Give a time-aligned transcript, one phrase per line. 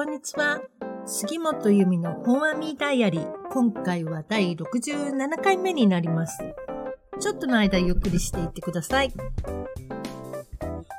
[0.00, 0.62] こんにちは。
[1.04, 3.32] 杉本由美の本アミダイアリー。
[3.52, 6.38] 今回は第67回目になります。
[7.20, 9.12] ちょっとの間ゆっくりしていってください。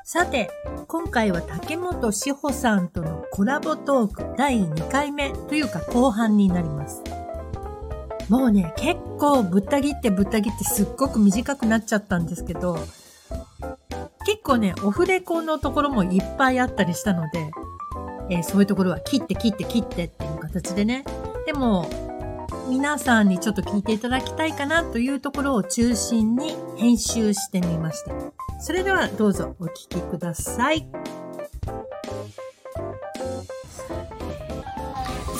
[0.03, 0.51] さて、
[0.87, 7.01] 今回は竹本志保さんとのコラボトーク第2回目というか後半になります。
[8.29, 12.77] もうね、結構ぶった切ってぶった切ってすっごく短くなっちゃったんですけど、
[14.27, 17.49] 結構ね、オフレコのところもいっぱいあったりしたので、
[18.31, 21.03] えーそういうところは切って切って切ってっていう形でね。
[21.45, 21.89] でも、
[22.69, 28.13] 皆さんにちょっと聞いていただきたいかなというところを中心に編集してみました。
[28.61, 30.87] それではどうぞお聞きください。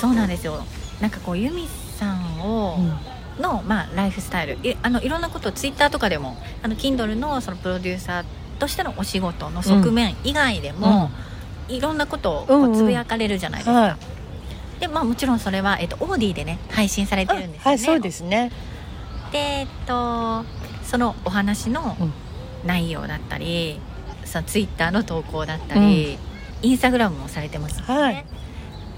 [0.02, 0.66] そうなんですよ
[1.00, 2.78] なんかこうユミさんを、
[3.40, 11.12] の、まあ、ライフスタイルいあのいろんなことをツイッターとかでもあの Kindle のそのプロデューサーとしてのお仕事の側面以外でも、
[11.76, 12.62] いろんなことをこうん。
[12.64, 13.98] ううんつぶやかれるじゃないですか、は
[14.80, 17.28] でまあもちろんそれは、えっと、オーディでね配信されい。
[17.28, 17.64] てるんですよね。
[17.64, 18.52] はい、そうですね。
[19.32, 20.44] でえっと
[20.84, 22.14] そのお話のうん。
[22.64, 23.80] 内容だったり、
[24.24, 26.20] そのツイッターの投稿だったり、
[26.62, 28.26] インスタグラムもされてますよね、はい。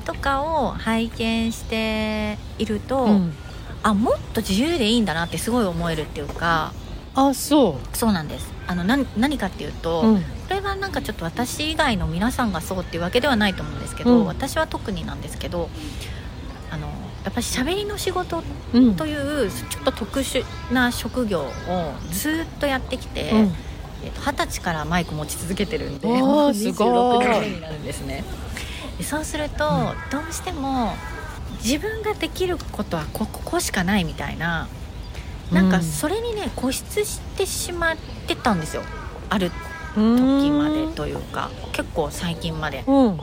[0.04, 3.34] とかを拝見していると、うん。
[3.82, 6.74] あもっと自由でいいんだなってすごい思えるっていうか
[7.16, 10.08] あ、そそうなんですあの何何かっていうと、う。
[10.08, 10.22] うん。
[10.22, 15.70] これはなんかちょっと私以外の皆さんがそうっていうわけではないと思うんですけど、うん私は特になんですけど
[16.72, 16.88] あの
[17.24, 18.96] やっぱり喋りの仕事うん。
[18.96, 21.52] というちょっと特殊な職業を
[22.12, 23.54] ずっとやってきて、うん
[24.04, 28.24] えっと二十歳からマイク持ち続けてるんでおーもうすごい26年目になるんですね
[28.98, 29.58] でそうすると、
[30.12, 30.94] どうしても
[31.64, 34.68] 自分ができることはこここしかないみたいな
[35.54, 38.84] なんかそれにね固執してしまってたんですよ
[39.30, 39.52] ある
[39.96, 43.20] 時までというか結構最近までうん。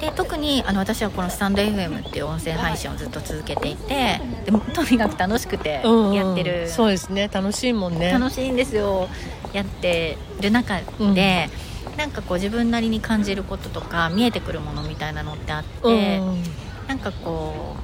[0.00, 7.28] で特にあの私はこのスタンド FM っていう音声配信をずっと続けていてでもとにかく楽しくてうんうんやってる、そうですね。
[7.30, 8.10] 楽しいもんね。
[8.10, 9.08] 楽しいんですよ
[9.52, 10.80] やってる中
[11.14, 11.50] で、
[11.98, 16.42] なんかこう自分なりに感じることとか見えてくるものみたいなのってあって、うん。
[16.88, 17.76] なんかこ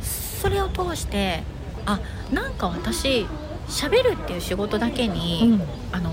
[0.00, 1.42] うそれを通して
[1.86, 2.00] あ
[2.32, 3.26] なんか私
[3.68, 5.62] 喋るっていう仕事だけに、うん。
[5.92, 6.10] あの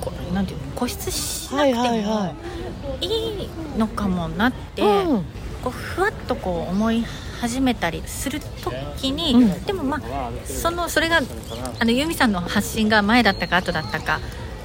[0.00, 2.34] こなんていうの固執しなはいくてもはいは
[3.00, 3.48] いい。
[3.78, 5.24] のかもなって、うん。
[5.62, 7.04] こうふわっとこう思い
[7.40, 9.64] 始めたりする時に、うん。
[9.64, 10.00] でもまあ
[10.44, 11.20] そのそれが
[11.80, 14.20] あのユミさんの発信が前だったか後だったか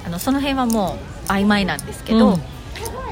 [0.06, 0.96] あのその辺はも
[1.26, 2.38] う曖昧なんですけど、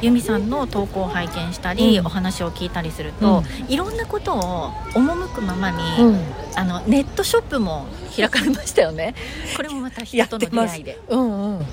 [0.02, 6.20] うんユミさんの投稿を拝見したり、うんお話を聞いたりすると、いろんなことを赴くままに、うん。
[6.54, 9.14] あのネットショップも開かれましたよね
[9.56, 11.66] これもまた人との出会いでうんうん。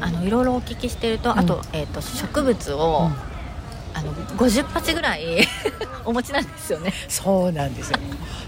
[0.00, 3.10] あのいろいろお聞きしてるとあと,、えー、と植物を、
[3.94, 5.46] あの50鉢ぐらい
[6.04, 7.98] お持ちなんですよねそうなんですよ。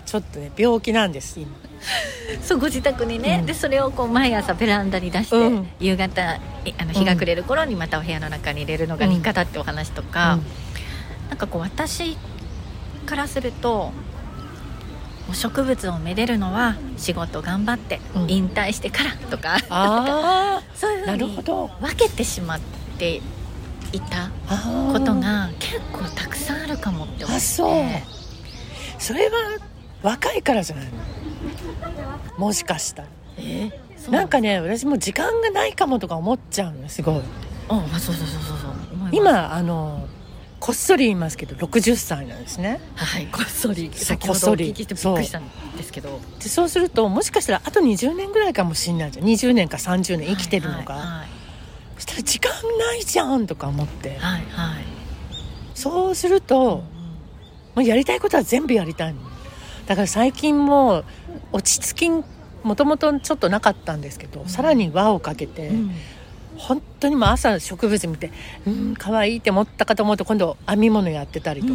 [0.05, 1.39] ちょっとね、病気なんです。
[1.39, 1.49] 今。
[2.43, 3.47] そうご自宅にね、うん。
[3.47, 5.69] でそれをこう毎朝ベランダに出して、うん。
[5.81, 10.39] 夕方いあの日が暮れる頃にまたお部屋の中に入れるのが日課だってお話とか、
[11.29, 12.17] なんかこう私
[13.07, 13.93] からすると
[15.33, 18.31] 植物をめでるのは仕事頑張ってうん。
[18.31, 21.71] 引退してからとか、ああ、 そういうふうなるほにど。
[21.81, 22.61] 分けてしまっ
[22.99, 23.21] て
[23.93, 24.31] いた
[24.93, 27.35] ことが結構たくさんあるかもって思って。
[27.37, 27.85] あそう。
[28.99, 29.33] それは
[30.03, 30.91] 若いからじゃないの？
[32.39, 33.09] もしかしたら。
[33.39, 33.71] え
[34.11, 37.21] なんかね私も時間がないかもとか思っちゃうのすごい。
[37.69, 38.73] あそうそうそうそうそう。
[39.13, 40.07] 今あの
[40.61, 42.81] こっそり言いますけど60歳なんですね。
[42.95, 43.91] はいこっそり。
[43.93, 46.21] 先ほどお聞きしてびっくりしたんですけど。
[46.39, 49.27] でそうするともしかしたらあと20年ぐらいかもしんないじゃん。
[49.27, 51.29] 20年か30年生きてるのが、はい
[51.97, 54.19] そしたら時間ないじゃんとか思って。
[54.19, 54.85] はいはい。
[55.75, 56.85] そうすると
[57.75, 59.21] もうやりたいことは全部やりたいの。
[59.87, 61.05] だから最近もう
[61.53, 62.11] 落ち着き
[62.63, 65.91] もともとちょっとなかったんですけど、さらに輪をかけて、うん。
[66.59, 68.31] 本当にもう朝植物見て
[68.67, 71.69] うん可愛いって思ったかと思うと今度編み物やってたりと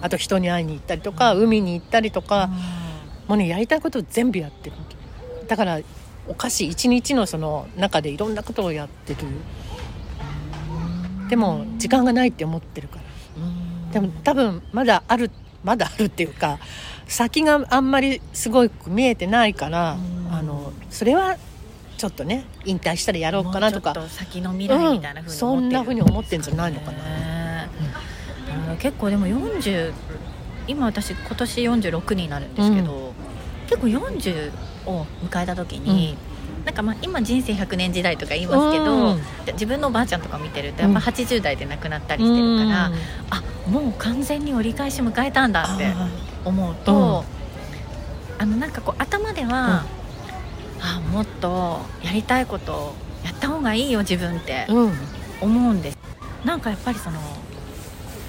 [0.00, 2.48] あと人に会いに行ったりとか、海に行ったりとか、
[3.28, 4.76] もうねやりたいことを全部やってる
[5.48, 5.80] だから
[6.26, 9.20] おかしい一日のその中でいろんなことをやってる。
[11.28, 13.02] でも時間がないって思ってるから。
[13.42, 13.90] うん。
[13.90, 15.30] でも多分まだある
[15.62, 16.58] まだあるっていうか
[17.06, 19.96] 先があんまりすごく見えてないから
[20.28, 20.34] うん。
[20.34, 21.36] あのそれは
[21.96, 23.94] ちょっとね引退したらやろうかなとか。
[24.08, 26.98] 先の未来みたいなふうにんそんな風に思ってんじゃないのかな。
[26.98, 27.68] ね
[28.70, 28.76] うん。
[28.78, 29.92] 結構でも40
[30.66, 33.12] 今私今年46になるんですけど、
[33.68, 34.50] 結構40
[34.86, 36.16] を迎えた時に、
[36.64, 39.20] なんかまあ今人生100年時代とか言いますけど、うん。
[39.52, 42.94] 自分のおばあちゃんとか見てるとやっぱ80代で亡くなったりしてるから、うん。
[43.30, 46.08] あもう完全に折り返し迎えたんだってあ
[46.44, 47.24] 思うと、
[48.38, 49.84] あのなんかこう頭では、
[50.80, 52.94] あもっとやりたいこと
[53.24, 54.66] やった方がいいよ自分って
[55.40, 55.98] 思うんです。
[56.44, 57.18] なんかやっぱりその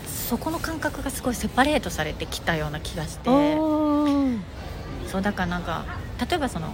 [0.06, 3.30] そこの感覚がすごいセパレートされてきたような気がして。
[3.30, 4.44] うん
[5.08, 5.86] そうだからなんか
[6.30, 6.74] 例えばその、うん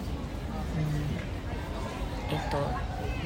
[2.34, 2.58] えっと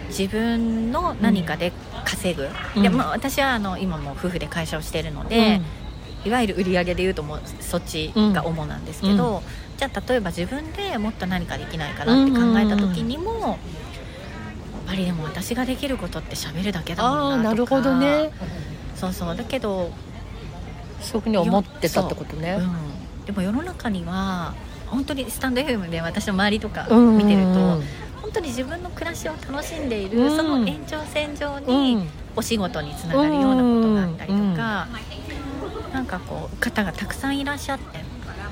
[0.09, 1.71] 自分の何かで
[2.05, 2.83] 稼ぐ、うん。
[2.83, 5.61] でまあ、私はあの今も夫婦で会社をしているので、
[6.25, 9.43] いわゆる売り上げでいうともうそっちが主なんですけど、
[9.77, 13.57] じゃあ例えば自分でもっと何かできないかなって考えた時にも、やっ
[14.87, 18.31] ぱりでも私ができることって喋るだけだあもんなとかあなるほどね。
[18.95, 19.35] そうそう。
[19.35, 19.91] だけど、
[21.01, 22.57] そういうふうに思ってたってことね。
[22.59, 24.53] うん、でも世の中には
[24.87, 27.81] 本当にスタンド FM で私の周りとかうん見てると、
[28.21, 30.35] 本当に自分の暮らしを楽しんでいる、うん。
[30.35, 32.09] その延長線上うにん。
[32.37, 33.74] お仕事につながるようなこ
[36.05, 37.99] なんかこう方がたくさんいらっしゃって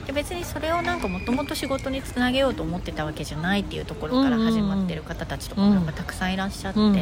[0.07, 6.79] で別にそれをなんかもともと仕事につなげようと思ってたわけじゃないっていうところから始まってる方たちとかもたくさんいらっしゃって。
[6.79, 6.95] うん。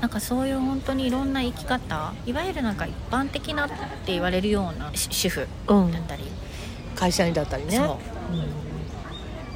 [0.00, 3.76] なんかそういう本当にいろんな生き方いわゆるなんか一般的なって
[4.06, 6.22] 言われるようなし主婦うんだったり、
[6.94, 7.76] 会社員だったりね。
[7.76, 7.86] そう。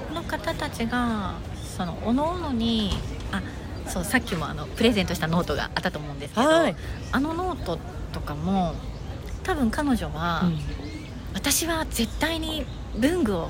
[0.08, 2.90] この方たちがそのおのおのに
[3.32, 3.40] あ
[3.88, 6.76] そうさっきもあのプレゼントしたノートがあったと思うんですけど、はい。
[7.12, 7.78] あのノート
[8.12, 8.75] とかも
[9.44, 10.58] 多分彼女は、うん。
[11.35, 12.64] 私は絶対に
[12.96, 13.49] 文具を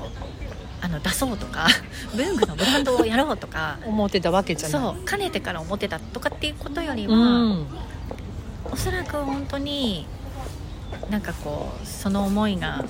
[0.81, 1.67] あの出そうとか
[2.15, 4.81] 文具のブランドをやろうとか思ってたわけじゃない。
[4.81, 7.19] そうかねてから思ってたとかっていうことよりは、う
[7.49, 7.67] ん。
[8.71, 10.07] おそらく本当に
[11.09, 12.83] なんかこうその思いが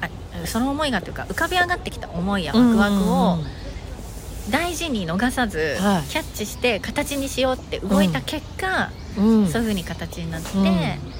[0.00, 0.08] あ
[0.46, 3.38] その思いがというか浮かび上がってきた思いやワクワクを
[4.50, 6.02] 大事に逃さずキはい。
[6.02, 9.48] ャッチして形にしようって動いた結果、うん。
[9.48, 11.11] そういう風に形になって、うん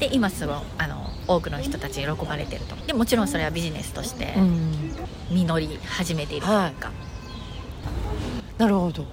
[0.00, 2.74] で今すごいあの多くの人たちに喜ばれてると。
[2.86, 4.96] でもちろんそれはビジネスとしてうん。
[5.30, 6.90] 実り始めているというか、
[8.58, 9.04] なるほど。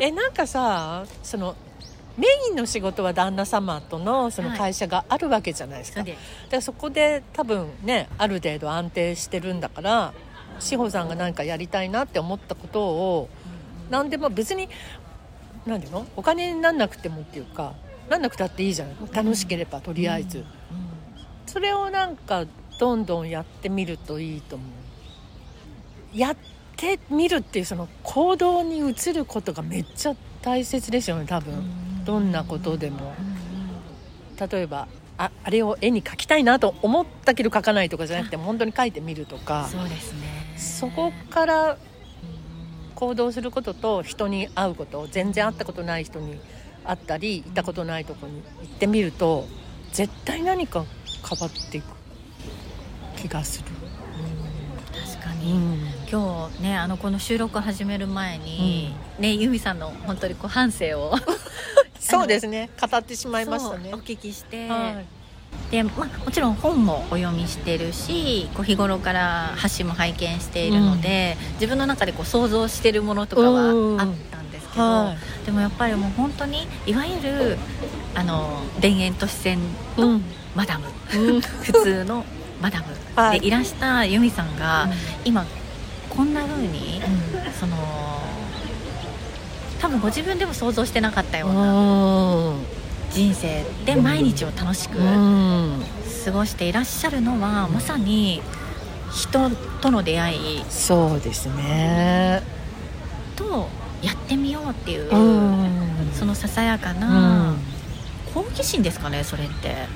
[0.00, 1.54] えなんかさその
[2.18, 6.18] メインの仕事は旦那様とのその会社があるわけじゃないですか、それで
[6.50, 10.12] でそこで多分ねある程度安定してるんだから
[10.58, 13.28] 志保さんが何かやりたいなって思ったことを
[13.88, 14.68] 何でも別に
[15.64, 16.06] 何ていうの？
[16.16, 17.74] お金になんなくてもっていうか
[18.12, 20.44] なんなくたっていいじゃない楽しければとりあえず、
[21.46, 22.44] それをなんか
[22.78, 24.64] どんどんやってみるといいと思
[26.14, 26.18] う。
[26.18, 26.36] やっ
[26.76, 33.14] てみるっていうその行動に移ることがめっちゃ大切ですよね多分、どんなことでも。
[34.38, 39.68] 例えばああれを絵に描きたいなと思ったけど描かないとかじゃなくて本当に描いてみるとか。
[39.70, 40.20] そうですね。
[40.58, 41.78] そこから
[42.94, 46.38] 行動することと人に会うこと全然会ったことない人に
[46.84, 49.46] 会ったり行ったことないとこに行ってみると
[49.92, 50.84] 絶対何か
[51.28, 51.84] 変わっていく
[53.16, 53.66] 気がする。
[54.92, 55.78] 確かに、
[56.10, 61.14] 今日ねあのこの収録始める前に、ね由美さんの本当にこう反省を。
[62.00, 62.68] そうですね。
[62.80, 63.90] 語ってしまいましたね。
[63.94, 63.98] お。
[63.98, 65.06] 聞きして、はい。
[65.70, 74.41] で、まあ、もちろん本もお読みしてるしこう日頃から発信も拝見しているので、自分の中でこう想像してるものとかはうんあった
[74.72, 75.46] けど、はい。
[75.46, 77.58] でもやっぱりもう本当にいわゆる
[78.14, 79.58] あの田園都市線
[79.96, 80.24] のうん。
[80.54, 80.86] マダム、
[81.16, 81.40] うん。
[81.40, 82.24] 普通の
[82.60, 82.84] マダム。
[83.16, 83.40] はい。
[83.40, 84.88] でいらした由美さんが、
[85.24, 85.46] 今
[86.10, 87.00] こんな風に、
[87.58, 87.76] その
[89.80, 92.66] 多分ご自分でも想像してなかったようなうん。
[93.10, 95.82] 人生で毎日を楽しくうん。
[96.24, 98.42] 過ごしていらっしゃるのはまさに
[99.10, 99.50] 人
[99.80, 100.64] との出会い。
[100.68, 102.42] そうですね。
[103.36, 103.68] と
[104.02, 106.10] やってみようっていう、うん。
[106.12, 107.58] そのささやかうなん。
[108.34, 109.86] 好奇心ですかねそれって。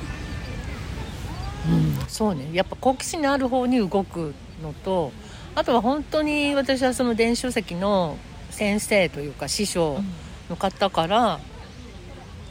[1.69, 2.09] うん。
[2.09, 2.49] そうね。
[2.53, 5.13] やっぱ好奇心のある方に動くのと
[5.55, 8.17] あとは本当に私はその電子書籍の
[8.51, 10.01] 先生というか師匠
[10.49, 11.41] の方から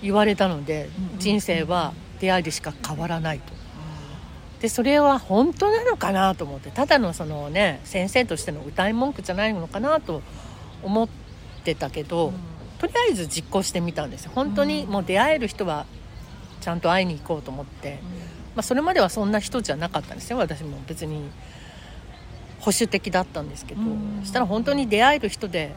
[0.02, 3.54] 言われたので、うん人生は出会いでしか変わらないと。
[4.62, 10.22] でそれは本当なのかなと思ってただのそのね先生としての歌い文句じゃないのかなと
[10.82, 11.25] 思って
[11.74, 12.34] たけど、
[12.78, 14.32] とりあえず実行してみたんですよ。
[14.36, 15.88] 本当にもう出会える人は
[16.62, 18.00] ちゃんと会いに行こうと思って、
[18.56, 20.38] まあ、それまではそんな人じゃなかったんですよ。
[20.38, 21.30] 私も別に
[22.60, 24.20] 保守的だったんですけど、うん。
[24.22, 25.74] そしたら本当に出会える人で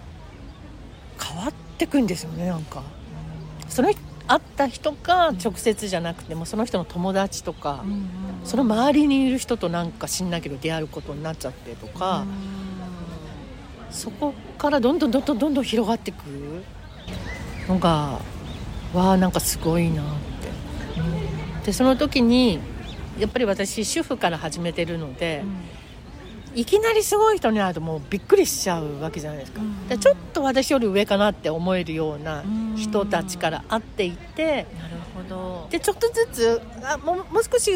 [1.22, 2.82] 変わってくんですよねなんか。
[3.68, 3.92] その
[4.28, 7.84] 会った人が直接じゃなくてもその人の友達とか、
[8.44, 12.24] その周りにいる人となんか知んないけど出会うことになっちゃってとか、
[13.90, 16.24] そこからどんどんどんどんどんどん広がっていく
[17.68, 18.20] のが
[18.94, 21.66] わあなんかすごいなって。
[21.66, 22.60] でその時に
[23.18, 25.44] やっぱり私主婦から始めてるので、
[26.58, 32.42] いきなりすごい人に会うともうびっくりしちゃうわけじゃないですか、うちょっと私より上かなって思えるような
[32.76, 35.68] 人たちから会っていて、なるほど。
[35.70, 37.70] でちょっとずつあもうもう少し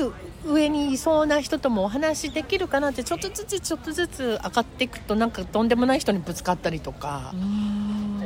[0.44, 7.30] 上にいそうな人ともお話できるかなってちょっとずつちょっとずつ上がっていくとなんかとんでもない人にぶつかったりとか。
[7.34, 8.20] う、ん。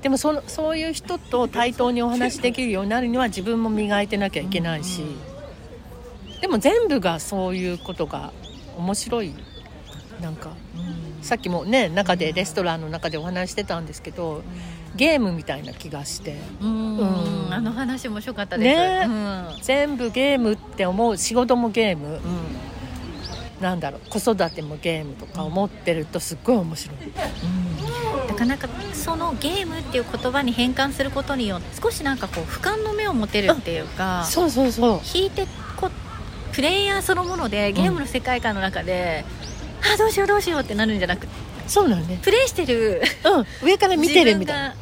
[0.00, 5.02] でもそのそういう人と対等にお話できるようになるには自分も磨いてなきゃいけないし、
[6.40, 8.32] でも全部がそういうことが
[8.78, 9.34] 面白い
[10.20, 10.50] なんか。
[11.22, 14.44] さっきもね中でレストランの中でお話してたんですけど
[14.94, 16.36] ゲームみたいな気がして。
[16.60, 16.98] うん。
[16.98, 17.52] うん。
[17.52, 18.78] あの話面白かったです。
[18.78, 19.04] ね。
[19.06, 19.62] うん。
[19.62, 21.16] 全部ゲームって思う。
[21.16, 22.20] 仕事もゲーム。
[23.60, 24.00] なんだろう。
[24.10, 26.96] 子育てもゲームとか思ってるとすっごい面白い。
[28.28, 35.00] なかなかそのゲームっていう言葉に変換することによって少しなんかこう俯瞰の目を持てるっていうかそうそうそう。
[35.14, 35.46] 引いて
[35.76, 35.90] こ
[36.52, 39.24] プレイヤーそのものでゲームの世界観の中で、
[39.55, 41.32] ああどうしようどうしようってなるんじゃなくて。
[41.66, 42.18] そうなんね。
[42.22, 43.02] プレイしてる。
[43.24, 43.66] うん。
[43.66, 44.56] 上から見てるみたい。
[44.56, 44.74] な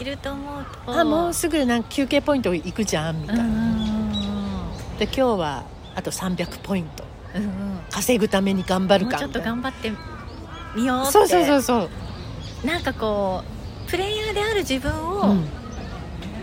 [0.00, 1.00] いると思うと。
[1.00, 3.44] あもうすぐなんか休憩ポイント行くじゃんみたいな、
[4.98, 7.04] で今日はあと300ポイント。
[7.34, 7.50] うんうん。
[7.90, 9.92] 稼ぐために頑張るかもうちょっと頑張って
[10.74, 11.12] みようって。
[11.12, 11.88] そうそうそうそ
[12.64, 12.66] う。
[12.66, 13.42] なんかこ
[13.86, 15.44] うプレイヤーである自分を、うん。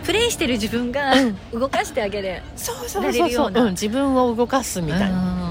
[0.04, 1.36] プレイしてる自分がうん。
[1.52, 2.42] 動かしてあげる。
[2.56, 3.62] そうそうそうそう、るような。
[3.62, 5.49] うん、自分を動かすみたいな、な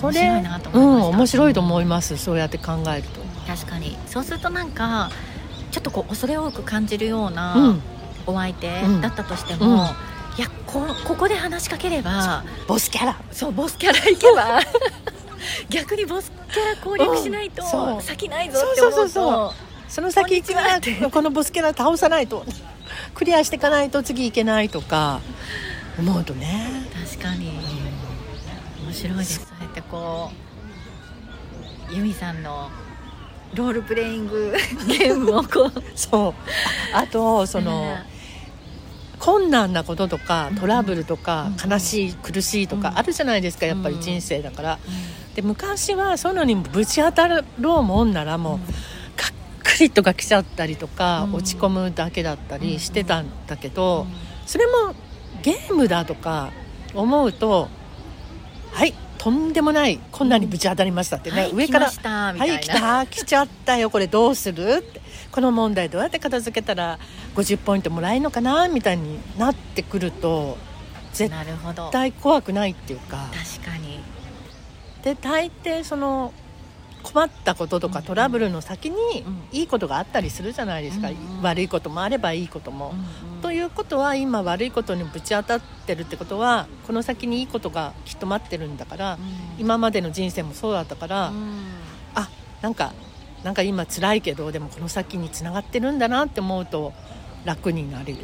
[0.00, 3.20] それ面白いなとうん思いました面白いと思いますそうやって考えると。
[3.46, 3.96] 確かに。
[4.06, 5.10] そうするとなんか
[5.70, 7.80] ちょっとこう恐れ多く感じるよううなん。
[8.26, 9.00] お相手うん。
[9.00, 9.76] だったとしても、うん。
[9.76, 9.78] い
[10.38, 13.20] やこここで話しかければボスキャラ。
[13.32, 14.60] そうボスキャラ行けば
[15.68, 19.52] 逆にボスキャラ攻略しないと先ないぞって思うとそうそうそう
[19.88, 22.44] その先行くなこのボスキャラ倒さないと
[23.14, 25.20] クリアしていかないと次行けないとか
[25.98, 26.70] 思うとね。
[27.12, 27.52] 確かに。
[28.84, 30.30] 面白いですってこ
[31.90, 32.70] うユミさんの
[33.54, 34.52] ロールプレイング
[34.86, 35.82] ゲームをこう。
[35.94, 36.34] そう。
[36.94, 38.06] あとその、ね
[39.20, 40.56] 困難なこととかうん。
[40.56, 41.70] トラブルとかうん。
[41.70, 42.82] 悲しい苦しいとうん。
[42.82, 44.00] かあるじゃないですかやっぱりうん。
[44.00, 44.78] 人生だから。
[45.34, 48.58] で昔はそういうのにぶち当たろうもんならもう
[49.20, 51.34] がっくりとか来ちゃったりとかうん。
[51.34, 52.62] 落ち込むだけだったうん。
[52.62, 54.06] りしてたんだけど
[54.46, 54.94] それも
[55.42, 56.48] ゲームだとか
[56.94, 57.68] 思うと
[58.72, 64.78] はいとんでもない困難にぶち当たりましたってね、はい上からはたい来た来ちゃったよこれどうする？
[64.78, 65.02] って。
[65.30, 66.98] この問題どうやって片付けたら
[67.34, 70.56] 50ポイントもらえるのかなみたいになってくると
[71.12, 71.30] 絶
[71.92, 73.28] 対怖くないっていうか。
[73.62, 74.00] かに。
[75.02, 76.32] で大抵その
[77.02, 79.42] 困ったこととかうんトラブルの先にうん。
[79.52, 81.42] いいことがあったりするじゃないですか、うんうん。
[81.42, 82.94] 悪いこともあればいいことも。
[83.42, 89.18] ということは今悪いことにぶち当たってるってことはこの先にいいことがきっと待ってるんだから、
[89.58, 91.32] 今までの人生もそうだったから、
[92.14, 92.28] あ
[92.60, 92.92] なんか
[93.42, 96.92] なんか今辛いけどでもこの先につながってるんだなって思うと
[97.44, 98.18] 楽になれる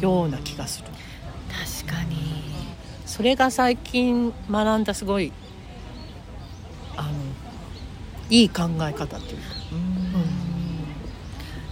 [0.00, 0.88] ような気がする。
[1.84, 2.16] 確かに。
[3.06, 5.32] それが最近学んだすごい
[6.96, 7.10] あの
[8.30, 9.58] いい考え方というか。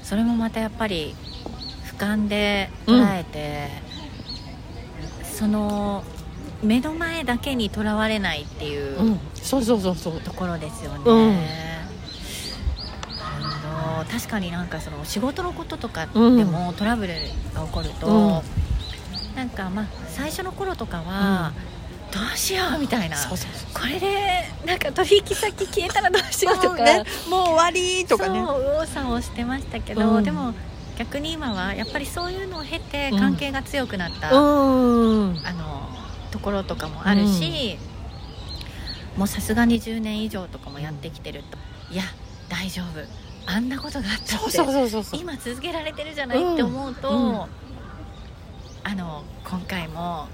[0.03, 1.17] それもまたやっぱり
[1.85, 3.69] 俯瞰で捉えて、
[5.25, 6.05] その
[6.63, 10.21] 目の前だけにとらわれないっていううん、そうそうそうそう。
[10.21, 11.43] ところですよね、うんなる
[13.99, 16.47] ほど確かになんかその仕事のこととかでうん。
[16.51, 17.15] もトラブル
[17.53, 18.41] が起こると、うん。
[19.35, 21.53] なんかまあ最初の頃とかは、
[22.13, 23.17] どうしようみたいな。
[23.17, 23.37] こ
[23.87, 28.39] れでなんか取引先消えたらどうしようとか、 ね、もう終わりとかね。
[28.39, 30.25] そう右往左往してましたけど、うん。
[30.25, 30.55] でも
[30.99, 33.19] 逆に今はやっぱりそういうのを経てうん。
[33.19, 35.43] 関係が強くなった、うん。
[35.45, 35.89] あの
[36.31, 37.79] ところとかもあるし、
[39.17, 41.59] もうさすがに10年以上とかもやってきてると。
[41.93, 42.03] いや
[42.49, 43.01] 大丈夫。
[43.49, 47.29] あんなことがあったって今続けられてるじゃないって思うと、うん。
[47.31, 47.47] うん。
[48.85, 50.29] あの今回も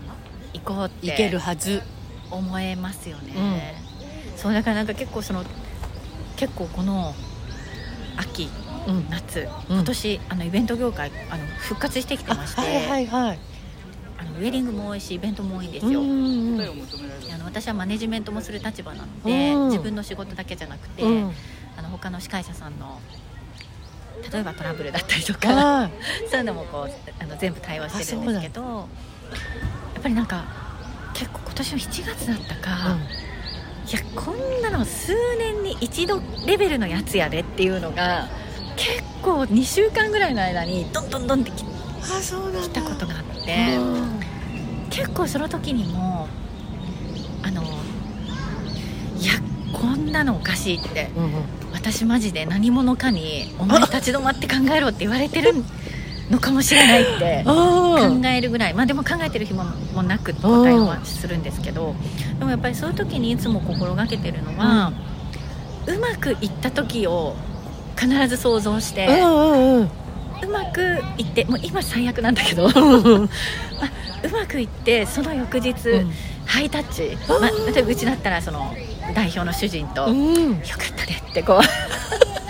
[0.52, 1.82] 行こうっていけるはず。
[2.30, 3.75] 思えますよね、
[4.37, 5.44] そうだからなんか結構その
[6.37, 7.14] 結構この
[8.16, 8.49] 秋
[8.87, 9.11] うん。
[9.11, 9.76] 夏うん。
[9.76, 13.38] 今年、あのイベント業界あの復活してきてあまして、はいはいはい。
[14.18, 17.32] あのウェディングも多いしイベントも多いんですよ、うんうんうん。
[17.32, 19.68] あの私はマネジメントもする立場なので、うん。
[19.68, 21.32] 自分の仕事だけじゃなくて、うん。
[21.76, 23.00] あの他の司会者さんの
[24.32, 25.92] 例えばトラブルだったりとかはい。
[26.30, 28.88] そういうのもこうあの全部対応してるんですけど
[30.02, 30.44] ぱりなんか
[31.14, 32.99] 結構今年の7月だったか、
[33.88, 38.28] いやこんなの数年に一度レベルのやつやでっていうのが
[38.76, 41.64] 結構2週間ぐらいの間にドンドンドンってき
[42.02, 42.61] あそうなんだ。
[42.62, 43.78] 来たことがあって
[44.90, 46.28] 結構その時にも
[47.42, 47.66] あのい
[49.26, 49.32] や
[49.73, 51.32] こんなのおかしいってうんうん。
[51.73, 55.52] 私マジで何者かに「お前立ち止まって考えろ」って言われてる
[56.32, 57.50] のかもしれないって考
[58.24, 58.74] あえるぐらい。
[58.74, 61.94] まあでも考えてる暇もなく答えはするんですけど
[62.38, 64.92] でもやっぱりそういう時にいつも心がけてるのは、
[65.86, 67.36] うまくいった時を
[67.96, 69.90] 必ず想像して、うんうんうん。
[70.42, 70.80] うまく
[71.18, 73.28] いってもう今最悪なんだけど う
[74.32, 75.74] まくいってその翌日、
[76.46, 77.40] ハイタッチ、まあ、
[77.72, 78.74] 例えばうちだったらその
[79.14, 80.12] 代表の主人と「よう
[80.50, 80.56] ん。
[80.56, 82.41] かったね」ってこう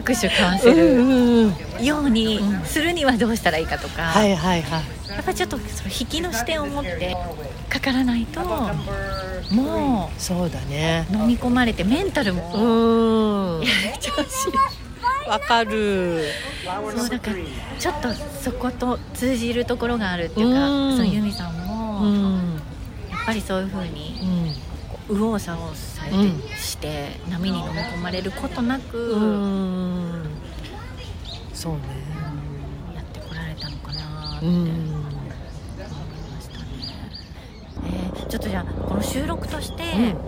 [0.00, 4.82] 握手交わせるようにうんするにはどうしたらいいかとか、はいはいはい。
[5.10, 7.16] やっぱりちょっとその引きの視点を持って
[7.68, 8.40] かからないと
[9.50, 11.06] もそうだね。
[11.10, 12.52] う飲み込まれてメンタルも。
[13.60, 13.66] うん。
[14.00, 16.24] 調子わかる。
[16.96, 17.36] そうだから
[17.78, 20.96] ちょっとそこと通じるところがあるっていうかうん。
[20.96, 22.54] そのユミさんうもん。
[23.10, 24.45] やっぱりそういう風にうん
[25.08, 26.40] 右往左往されて、うん。
[26.56, 30.24] して波に飲み込まれることなく、うん。
[31.54, 31.80] そうね。
[32.94, 35.10] やってこられたのかなってう思いんま
[36.40, 36.64] したね、
[37.84, 39.82] えーちょっとじゃあこの収録として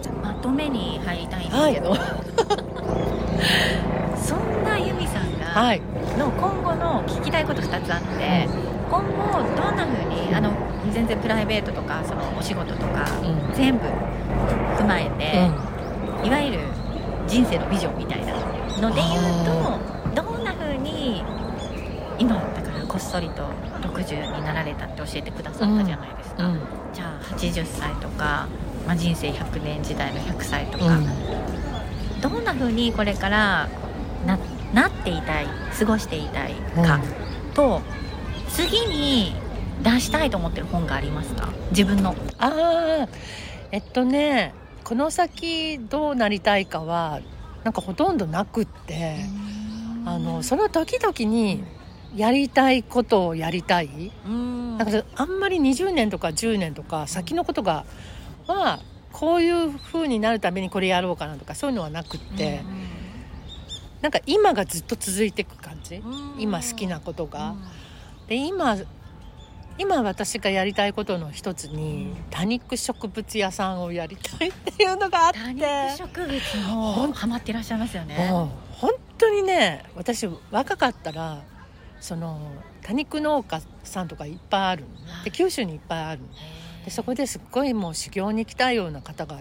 [0.08, 1.96] うまとめに入りたいんですけど、
[4.16, 5.82] そんなユミさんがはい。
[6.16, 8.48] の今後の聞きたいこと2つあって
[8.90, 10.52] 今後どんな風にあの
[10.92, 13.54] 全然プライベートとかそのお仕事とかうん。
[13.54, 13.84] 全部
[14.78, 16.60] 踏まえて、いわゆる
[17.26, 18.32] 人生のビジョンみたいな
[18.80, 21.24] ので言うとどんな風に
[22.18, 23.42] 今だからこっそりと
[23.82, 26.60] 60になられたって教えてくださったじゃないですか、うん。
[26.92, 28.46] じゃあ80歳とか、
[28.86, 31.06] まあ、人生100年時代の100歳とか、うん。
[32.20, 33.68] どんな風にこれから
[34.24, 34.38] な
[34.72, 35.46] なっていたい
[35.78, 37.00] 過ごしていたいか、
[37.54, 37.82] と
[38.50, 39.34] 次に
[39.82, 41.48] 出したいと思ってる本がありますか？
[41.70, 42.14] 自分の。
[42.38, 43.08] ああ
[43.70, 47.20] えっとねこの先どうなりたいかは
[47.62, 49.20] なんかほとんどなくって
[50.04, 51.62] あのその時々に
[52.16, 54.10] やりたいことをやりたい。
[54.26, 54.78] うん。
[54.78, 57.84] だからあんまり20年とか10年とか先のことが
[58.46, 58.80] は
[59.12, 62.62] こういう風になるためにこれやろうかなとかそういうのはなくって、
[64.00, 66.02] なんか今がずっと続いていく感じ。
[66.38, 67.54] 今好きなことが。
[68.28, 68.76] で今
[69.78, 75.38] 今私がやりたいことの一つに多肉植物屋さんをやりたいっていうのがあって。
[75.38, 78.28] 多肉植物もハマっていらっしゃいますよね。
[78.28, 81.42] もう本当にね私若かったら
[82.00, 82.40] その
[82.82, 84.84] 多肉農家さんとかいっぱいある
[85.24, 86.22] で九州にいっぱいある
[86.84, 89.40] でそこですっごいもう修行に来たような方が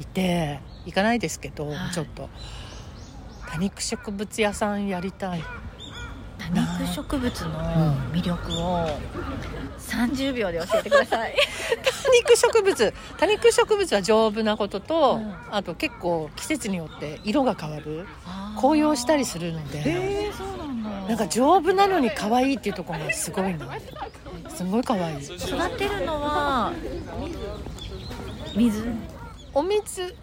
[0.00, 1.94] いて行かないですけど、はい。
[1.94, 2.28] ちょっと
[3.50, 5.42] 多肉植物屋さんやりたい
[6.54, 8.88] 多肉植物の魅力を
[9.78, 11.34] 30秒で教えてください。
[12.04, 12.94] 多肉植物。
[13.18, 15.34] 多肉植物は丈夫なことと、うん。
[15.50, 18.06] あと結構季節によって色が変わる。
[18.56, 19.78] 紅葉したりするので。
[19.78, 20.90] へえそうなんだ。
[21.08, 23.66] なんか丈夫なのに可愛いっていうところがすごいな。
[24.48, 25.24] すごい可愛い。
[25.24, 26.72] 育てるのは
[28.54, 28.84] 水？
[29.54, 30.14] お水。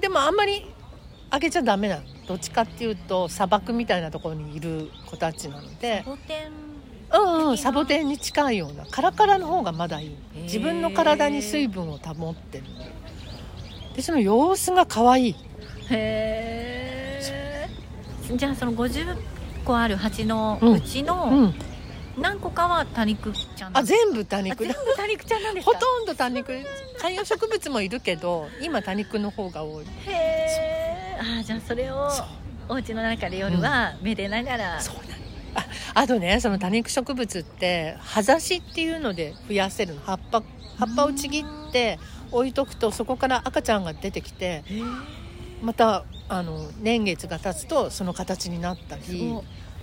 [0.00, 0.66] でもあんまり
[1.30, 2.02] あげちゃダメなの。
[2.26, 6.02] どっちかっていうと砂漠みたいなところにいる子たちなので。
[6.04, 6.68] サボテン
[7.10, 10.16] うんうんサボテンに近いようなカラカラの方がまだいい。
[10.42, 12.64] 自分の体に水分を保ってる
[13.96, 15.36] でその様子が可愛い。
[15.90, 17.68] へえ
[18.36, 19.16] じゃあその50
[19.64, 21.54] 個ある鉢のうちのうん。
[22.20, 23.78] 何個かは多肉ちゃん？
[23.78, 25.72] あ全部多あ肉全部多肉ちゃんなんですか？
[25.78, 26.52] ほとんど多肉。
[27.00, 29.84] 観葉植物もいるけど今多肉の方が多い。
[29.84, 30.77] へえ
[31.18, 32.08] あじゃあそれを
[32.68, 35.08] お家の中で夜はめでながら、そうなの。
[35.54, 40.00] ああとねその多肉植物って葉ざしっていうので増やせるの。
[40.02, 40.42] 葉っぱ
[40.78, 41.98] 葉っぱをちぎって
[42.30, 44.64] 置いとくとそこから赤ちゃんが出てきて
[45.62, 49.34] またあの年月が経つとその形になったり。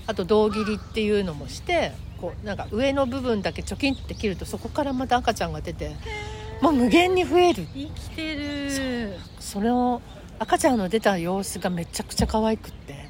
[0.07, 5.95] あと胴切りっていうのもしてこうなんか上の部分だけチョキンって切るとそこからまた赤ちゃんが出て
[6.61, 7.65] もう無限に増える。
[7.73, 9.17] 生きてる。
[9.39, 10.03] それを
[10.39, 13.07] 赤ちゃんの出た様子がめちゃくちゃ可愛くって。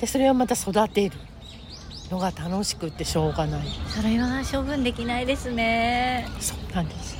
[0.00, 1.16] でそれをまた育てる。
[2.10, 3.66] のが楽しくってしょうがない。
[3.88, 6.28] それは処分できないですね。
[6.40, 7.16] そうなんです。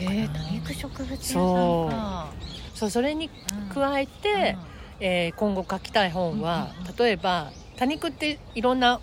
[0.00, 2.32] へえ多肉植物そうか。
[2.74, 2.90] そう。
[2.90, 3.30] それに
[3.68, 3.74] うん。
[3.74, 4.56] 加えて、
[4.98, 6.96] えー今後書きたい本は、うんうんうん。
[6.96, 9.00] 例えば多肉っていろんな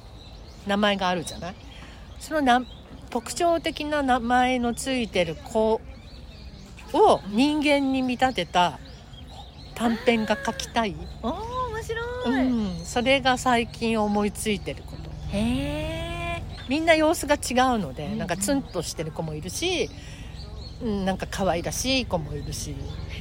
[0.67, 1.55] 名前があるじゃない？
[2.19, 2.61] そのな
[3.09, 5.79] 特徴的な名前のついてる子
[6.93, 8.79] を人間に見立てた
[9.75, 12.47] 短編が書きたい、おー面白い、
[12.77, 15.09] うん、それが最近思いついてること。
[15.31, 18.17] へえみんな様子が違うので、うん。
[18.19, 19.89] なんかツンとしてる子もいるし、
[20.83, 22.75] うん、なんか可愛らしい子もいるし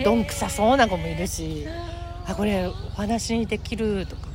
[0.05, 1.67] どんくさそうな子もいるし
[2.27, 4.29] あこれお話にできるとか。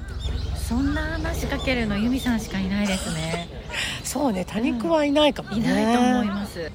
[0.55, 3.49] そんな話しかけるの由美さんしかいないですね。
[4.03, 6.71] そうね多肉はいないかもね、いないと思います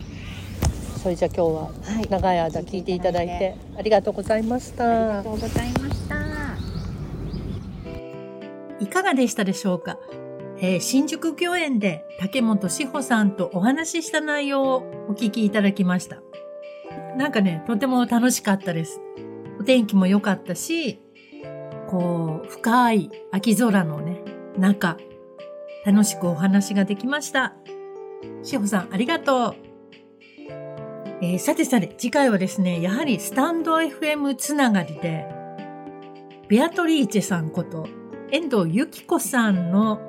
[0.99, 1.71] それじゃあ今日はは
[2.03, 6.19] い長い間聞いていただいてありがとうございましありがたとうございました
[8.81, 9.99] いかがでしたでしょうか、
[10.59, 14.77] えー新宿御苑で竹本志保さんとお話しした内容を
[15.09, 16.19] お聞きいただきました。
[17.17, 19.01] なんかね、とても楽しかったです。
[19.61, 21.01] お天気も良かったし、
[21.89, 24.23] こう、深い秋空のね、
[24.57, 24.97] 中、
[25.85, 27.57] 楽しくお話ができました。
[28.43, 29.67] 志保さん、ありがとう。
[31.20, 35.26] えーさてさて、次回はですね、やはりスタンド FM つながりで、
[36.48, 37.88] ベアトリーチェさんこと、
[38.31, 40.00] 遠藤由紀子さんの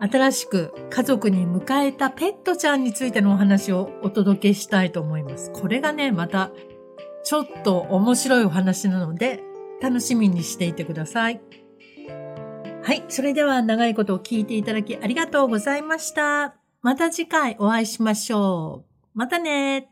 [0.00, 5.52] 新しく家族に迎えたペットちゃんについてのお話をお届けしたいと思います。
[5.52, 6.50] これがね、また
[7.22, 9.42] ちょっと面白いお話なので、
[9.80, 11.40] 楽しみにしていてください。
[12.82, 13.04] はい。
[13.08, 16.56] それでは長いことを聞いていただきありがとうございました。
[16.82, 19.18] また次回お会いしましょう。
[19.18, 19.90] またね